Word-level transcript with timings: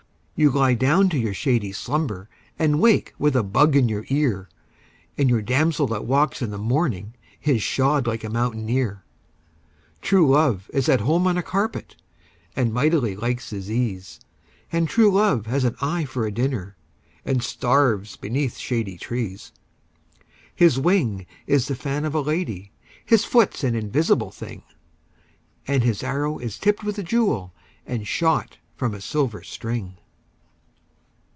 You 0.33 0.49
lie 0.49 0.73
down 0.73 1.07
to 1.09 1.19
your 1.19 1.35
shady 1.35 1.71
slumber 1.71 2.27
And 2.57 2.79
wake 2.79 3.13
with 3.19 3.35
a 3.35 3.43
bug 3.43 3.75
in 3.75 3.87
your 3.87 4.05
ear, 4.09 4.49
And 5.15 5.29
your 5.29 5.43
damsel 5.43 5.85
that 5.89 6.05
walks 6.05 6.41
in 6.41 6.49
the 6.49 6.57
morning 6.57 7.13
Is 7.43 7.61
shod 7.61 8.07
like 8.07 8.23
a 8.23 8.29
mountaineer. 8.31 9.03
True 10.01 10.27
love 10.31 10.67
is 10.73 10.89
at 10.89 11.01
home 11.01 11.27
on 11.27 11.37
a 11.37 11.43
carpet, 11.43 11.95
And 12.55 12.73
mightily 12.73 13.15
likes 13.15 13.51
his 13.51 13.69
ease 13.69 14.19
And 14.71 14.89
true 14.89 15.11
love 15.11 15.45
has 15.45 15.63
an 15.63 15.75
eye 15.79 16.05
for 16.05 16.25
a 16.25 16.31
dinner, 16.31 16.75
And 17.23 17.43
starves 17.43 18.15
beneath 18.17 18.57
shady 18.57 18.97
trees. 18.97 19.51
His 20.55 20.79
wing 20.79 21.27
is 21.45 21.67
the 21.67 21.75
fan 21.75 22.03
of 22.03 22.15
a 22.15 22.19
lady, 22.21 22.71
His 23.05 23.25
foot's 23.25 23.63
an 23.63 23.75
invisible 23.75 24.31
thing, 24.31 24.63
And 25.67 25.83
his 25.83 26.01
arrow 26.01 26.39
is 26.39 26.57
tipped 26.57 26.83
with 26.83 26.97
a 26.97 27.03
jewel, 27.03 27.53
And 27.85 28.07
shot 28.07 28.57
from 28.75 28.95
a 28.95 29.01
silver 29.01 29.43
string. 29.43 29.97